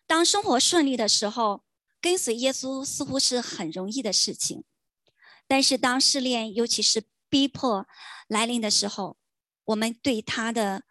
[0.06, 1.64] 当生活顺利的时候，
[2.00, 4.62] 跟随耶稣似乎是很容易的事情。
[5.48, 7.88] 但是当试炼，尤其是逼迫
[8.28, 9.18] 来临的时候，
[9.64, 10.84] 我们对他的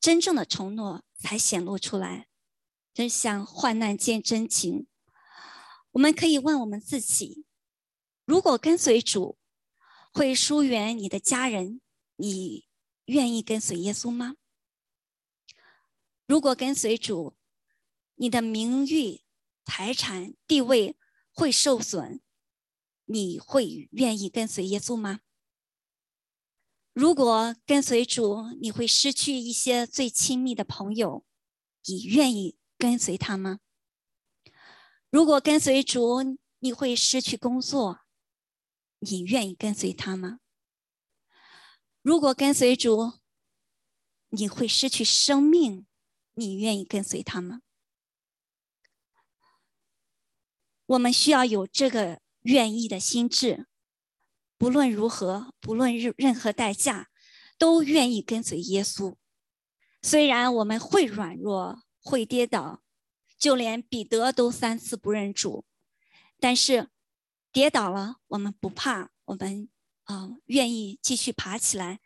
[0.00, 2.28] 真正的承诺才显露出来。
[2.94, 4.86] 真像患难见真情。
[5.92, 7.44] 我们可以问我们自己：
[8.24, 9.38] 如果跟随主
[10.12, 11.82] 会疏远你的家人，
[12.16, 12.66] 你
[13.04, 14.36] 愿意跟随耶稣吗？
[16.28, 17.38] 如果跟随主，
[18.16, 19.22] 你的名誉、
[19.64, 20.94] 财产、地位
[21.32, 22.20] 会受损，
[23.06, 25.20] 你会愿意跟随耶稣吗？
[26.92, 31.24] 如果跟随主，你会失去一些最亲密的朋友，
[31.86, 33.60] 你愿意跟随他吗？
[35.08, 38.00] 如果跟随主，你会失去工作，
[38.98, 40.40] 你愿意跟随他吗？
[42.02, 43.14] 如果跟随主，
[44.28, 45.86] 你会失去生命？
[46.38, 47.62] 你愿意跟随他吗？
[50.86, 53.66] 我们需要有这个愿意的心智，
[54.56, 57.10] 不论如何，不论任任何代价，
[57.58, 59.16] 都愿意跟随耶稣。
[60.00, 62.82] 虽然我们会软弱，会跌倒，
[63.36, 65.64] 就连彼得都三次不认主，
[66.38, 66.88] 但是
[67.52, 69.68] 跌倒了，我们不怕，我们
[70.04, 72.00] 啊愿意继续爬起来，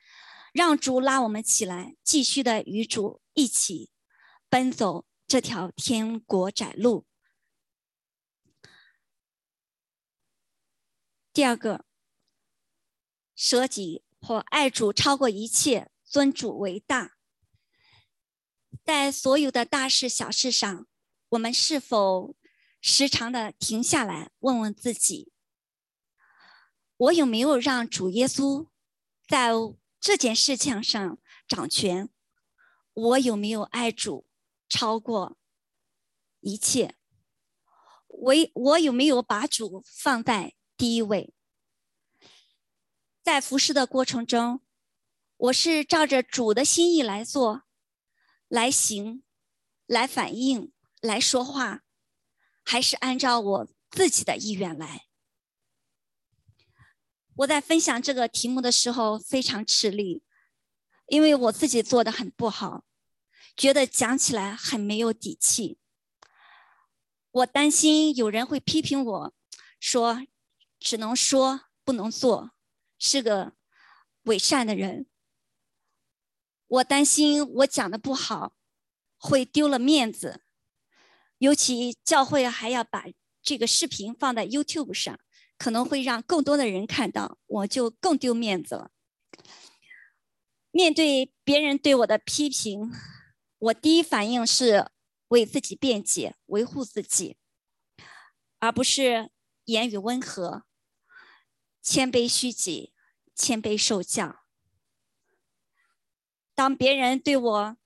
[0.53, 3.91] 让主拉我们起来，继续的与主一起
[4.53, 7.07] 奔走这条天国窄路。
[11.33, 11.87] 第二个，
[13.35, 17.17] 舍己或爱主超过一切，尊主为大。
[18.85, 20.87] 在所有的大事小事上，
[21.31, 22.37] 我们是否
[22.83, 25.33] 时常的停下来问问自己：
[26.99, 28.69] 我有没有让主耶稣
[29.27, 29.53] 在
[29.99, 32.11] 这件事情上掌权？
[32.93, 34.27] 我有没有爱主
[34.73, 35.37] 超过
[36.41, 36.97] 一切？
[38.07, 40.55] 我我有没有把主放在？
[40.79, 41.35] 第一位，
[43.23, 44.63] 在服侍的过程中，
[45.37, 47.65] 我是照着主的心意来做、
[48.49, 49.23] 来行、
[49.85, 51.83] 来反应、来说话，
[52.65, 55.07] 还是按照我自己的意愿来？
[57.37, 60.25] 我在分享这个题目的时候非常吃力，
[61.07, 62.85] 因为我自己做的很不好，
[63.57, 65.79] 觉得讲起来很没有底气。
[67.31, 69.35] 我担心有人会批评我
[69.79, 70.27] 说。
[70.85, 72.51] 只能说不能做，
[72.99, 73.53] 是个
[74.23, 75.07] 伪善的人。
[76.67, 78.57] 我担心我讲的不好，
[79.17, 80.43] 会丢了面子。
[81.39, 83.05] 尤其教会还要把
[83.41, 85.21] 这个视频放在 YouTube 上，
[85.57, 88.91] 可能会让更多的人看到，我就更丢面子了。
[90.73, 92.91] 面对别人对我的批评，
[93.63, 94.91] 我第一反应是
[95.29, 97.37] 为自己辩解，维护自己，
[98.59, 99.31] 而不是
[99.67, 100.65] 言语温和。
[101.81, 102.93] 谦卑虚己，
[103.37, 104.45] 谦卑受教。
[106.57, 107.77] 当别人对我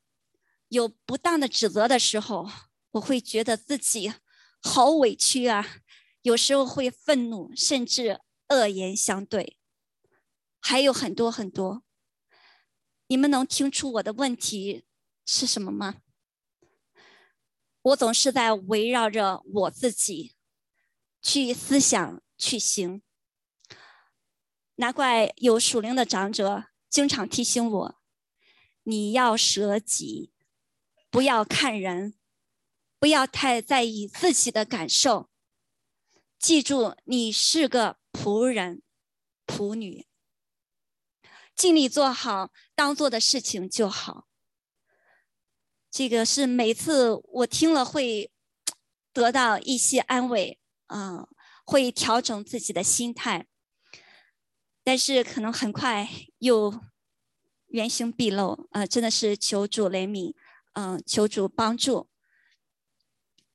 [0.68, 2.48] 有不当的指责的时候，
[2.92, 4.14] 我会觉得自己
[4.62, 5.82] 好委屈啊！
[6.22, 9.58] 有时候会愤怒，甚至恶言相对，
[10.58, 11.82] 还有很多很多。
[13.08, 14.85] 你们能听出我的问题
[15.26, 15.96] 是什么吗？
[17.82, 20.34] 我总是在围绕着我自己
[21.20, 23.02] 去思想、去行。
[24.76, 27.98] 难怪有属灵的长者经常提醒我：
[28.84, 30.32] 你要舍己，
[31.10, 32.14] 不要看人，
[32.98, 35.28] 不要太在意自己的感受。
[36.38, 38.82] 记住，你是个仆人、
[39.46, 40.06] 仆女，
[41.54, 44.25] 尽力做好当做的事情就好。
[45.96, 48.30] 这个是每次我听了会
[49.14, 51.26] 得到一些安慰，啊，
[51.64, 53.46] 会调整自己的心态。
[54.84, 56.06] 但是可能很快
[56.40, 56.82] 又
[57.68, 60.34] 原形毕露，呃，真的是求主怜悯，
[60.74, 62.10] 嗯，求主帮助。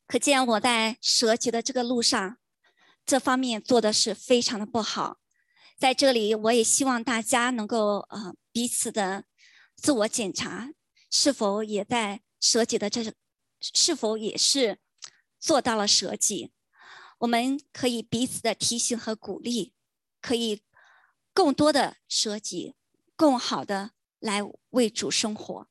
[0.08, 2.40] 可见我在舍己的这个路上，
[3.06, 5.20] 这方面做的是非常的不好。
[5.78, 9.26] 在这里，我也希望大家能够呃彼此的
[9.76, 10.72] 自我检查，
[11.12, 13.14] 是否也在舍己的这，
[13.62, 14.80] 是否也是
[15.40, 16.52] 做到了舍己。
[17.20, 19.74] 我们可以彼此的提醒和鼓励，
[20.20, 20.64] 可以。
[21.34, 22.76] 更多的舍己，
[23.16, 25.66] 更好的来为主生活。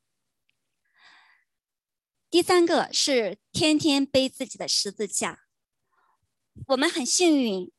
[2.31, 5.43] 第三个是天天背自己的十字架。
[6.69, 7.71] 我们很幸运，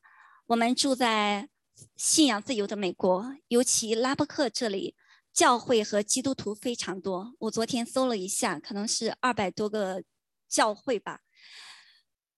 [0.45, 1.49] 我们住在
[1.97, 4.95] 信仰自由的美国，尤其拉伯克这里，
[5.33, 7.33] 教会和基督徒非常多。
[7.39, 10.03] 我昨天搜了一下，可能是二百多个
[10.47, 11.21] 教会吧。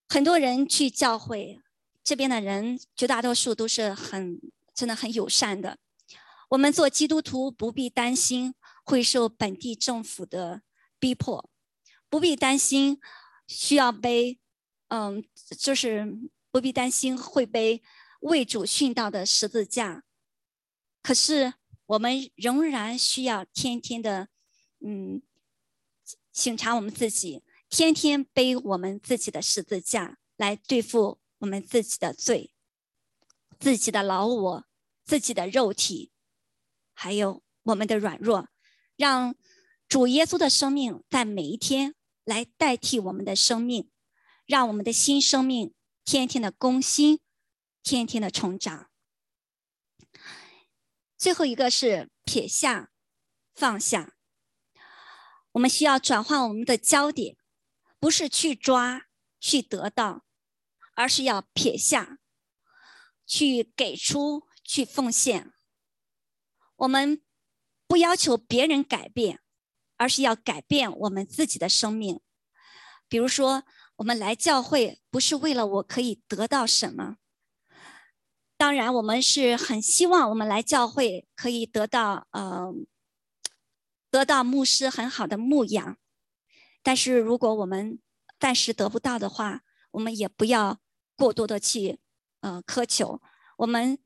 [0.07, 1.59] 很多人去教会，
[2.03, 4.39] 这边的人绝大多数都是很。
[4.75, 5.77] 真的很友善的。
[6.49, 10.63] 我们做基督徒不必担心会受本地政府的
[10.99, 11.49] 逼迫，
[12.09, 12.99] 不必担心
[13.47, 14.37] 需要背，
[14.89, 15.23] 嗯，
[15.57, 16.05] 就是
[16.51, 17.81] 不必担心会被
[18.19, 20.03] 为主殉道的十字架。
[21.01, 21.53] 可是
[21.87, 24.29] 我们仍然需要天天的，
[24.79, 25.21] 嗯，
[26.31, 32.51] 醒察我们自己，天天背我们自己的十字架来对付我们自己的罪。
[33.57, 34.65] 自己的老我，
[35.05, 36.11] 自己的肉体，
[36.93, 38.49] 还有我们的软弱，
[38.97, 39.33] 让
[39.87, 43.89] 主耶稣的生命在每一天来代替我们的生命，
[44.45, 45.73] 让我们的新生命
[46.03, 47.19] 天天的更新，
[47.81, 48.89] 天天的成长。
[51.17, 52.91] 最后一个是撇下、
[53.53, 54.15] 放下，
[55.53, 57.37] 我们需要转换我们的焦点，
[57.99, 59.07] 不是去抓、
[59.39, 60.25] 去得到，
[60.95, 62.19] 而是要撇下，
[63.25, 65.53] 去给出，去奉献。
[66.75, 67.23] 我们
[67.87, 69.39] 不要求别人改变，
[69.95, 72.19] 而是要改变我们自己的生命。
[73.07, 73.63] 比如说，
[73.97, 77.15] 我们来教会不是为了我可以得到什么。
[78.57, 82.73] 当然，我们是很希望我们来教会可以得到呃，
[84.09, 85.97] 得到牧师很好的牧养。
[86.81, 87.99] 但是，如果我们
[88.39, 90.79] 暂时得不到的话，我们也不要
[91.17, 91.99] 过多的去
[92.39, 93.21] 呃苛求。
[93.57, 93.99] 我们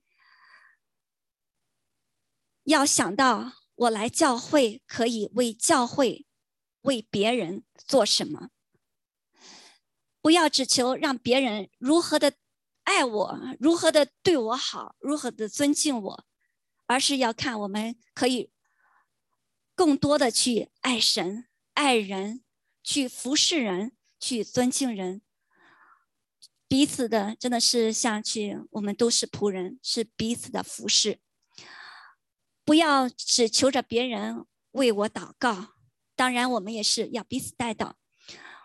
[2.64, 6.26] 要想到，我来教会可以为教会、
[6.82, 8.50] 为别人做什么。
[10.22, 12.34] 不要只求让别人如何的
[12.90, 16.26] 爱我，如何的对我好，如何的尊敬我，
[16.88, 18.50] 而是要看我们可以
[19.76, 22.44] 更多的去爱神、爱人，
[22.82, 25.22] 去服侍人，去尊敬人。
[26.68, 31.20] 彼此的真的是像去，我们都是仆人，是彼此的服侍。
[32.66, 35.76] 不要只求着别人为我祷告，
[36.16, 37.94] 当然我们也是要彼此带祷。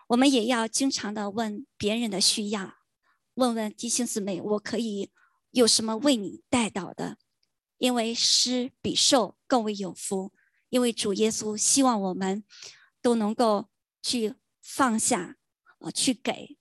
[0.07, 2.73] 我们也要经常的问别人的需要，
[3.35, 5.11] 问问弟兄姊妹，我可以
[5.51, 7.17] 有什么为你带到的？
[7.77, 10.31] 因为施比受更为有福，
[10.69, 12.43] 因为主耶稣希望我们
[13.01, 13.69] 都能够
[14.01, 15.35] 去放下，
[15.79, 16.57] 呃，去给。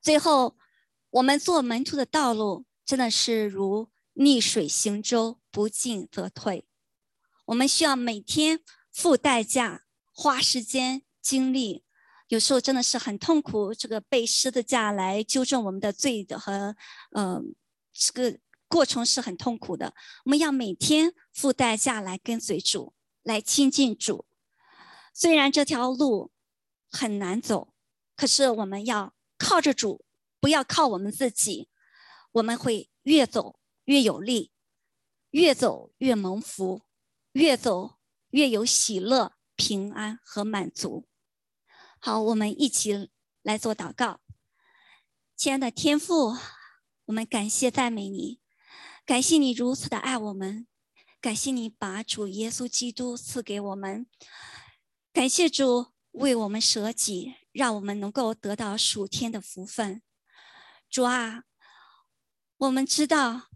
[0.00, 0.56] 最后，
[1.10, 6.66] 我们做门徒的道路真的是如逆水行舟，不进则退。
[7.44, 11.83] 我们需要每天付代价，花时间精力。
[12.34, 16.74] 有时候真的是很痛苦，这个背十字架来纠正我们的罪的和，
[17.12, 17.54] 嗯，
[17.92, 19.94] 这个过程是很痛苦的。
[20.24, 24.26] 我们要每天付代价来跟随主，来亲近主。
[25.12, 26.32] 虽然这条路
[26.90, 27.72] 很难走，
[28.16, 30.04] 可是我们要靠着主，
[30.40, 31.68] 不要靠我们自己。
[32.32, 34.50] 我们会越走越有力，
[35.30, 36.82] 越走越蒙福，
[37.30, 37.98] 越走
[38.30, 41.06] 越有喜乐、平安和满足。
[42.06, 43.08] 好，我们一起
[43.40, 44.20] 来做祷告。
[45.34, 46.36] 亲爱的天父，
[47.06, 48.40] 我们感谢赞美你，
[49.06, 50.66] 感谢你如此的爱我们，
[51.18, 54.06] 感谢你把主耶稣基督赐给我们，
[55.14, 60.02] 感谢主为我们舍己，让我们能够得到属天的福分。
[60.90, 61.44] 主啊，
[62.58, 63.48] 我们知道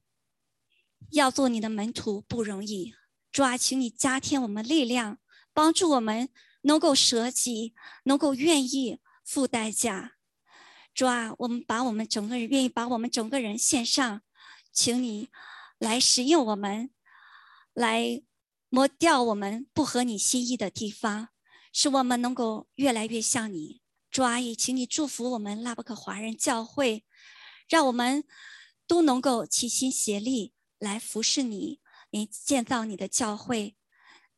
[1.10, 2.94] 要做你的门徒不容易，
[3.30, 5.18] 主啊，请你加添我们力量，
[5.52, 6.30] 帮助我们。
[6.62, 10.16] 能够舍己，能够愿意付代价，
[10.94, 14.22] 主啊，我们把我们整个人愿意把我们整个人献上，
[14.72, 15.28] 请你
[15.78, 16.90] 来使用我们，
[17.72, 18.22] 来
[18.68, 21.28] 磨掉我们不合你心意的地方，
[21.72, 23.80] 使我们能够越来越像你。
[24.10, 27.04] 主啊，也请你祝福我们拉伯克华人教会，
[27.68, 28.24] 让我们
[28.86, 31.80] 都能够齐心协力来服侍你，
[32.10, 33.76] 来建造你的教会。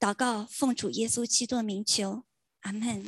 [0.01, 2.25] 祷告，奉主耶稣基督名求，
[2.63, 3.05] 阿门。